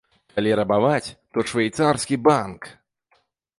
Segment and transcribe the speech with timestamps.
[0.37, 2.61] Калі рабаваць, то швейцарскі банк!